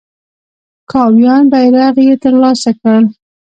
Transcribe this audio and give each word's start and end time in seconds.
کاویان 0.91 1.43
بیرغ 1.51 1.95
یې 2.07 2.15
تر 2.23 2.33
لاسه 2.41 2.71
کړ. 2.79 2.99